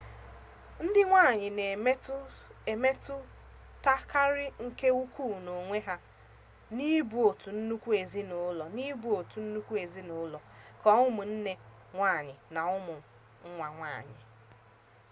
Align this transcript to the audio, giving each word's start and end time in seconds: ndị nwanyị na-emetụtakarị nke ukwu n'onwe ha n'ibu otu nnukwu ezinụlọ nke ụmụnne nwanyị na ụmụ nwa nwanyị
ndị 0.83 1.01
nwanyị 1.09 1.47
na-emetụtakarị 2.67 4.45
nke 4.65 4.87
ukwu 5.01 5.23
n'onwe 5.45 5.77
ha 5.87 5.95
n'ibu 6.75 7.17
otu 9.19 9.37
nnukwu 9.43 9.73
ezinụlọ 9.83 10.39
nke 10.83 10.89
ụmụnne 11.07 11.53
nwanyị 11.95 12.33
na 12.53 12.61
ụmụ 12.75 12.95
nwa 13.53 13.67
nwanyị 13.75 14.19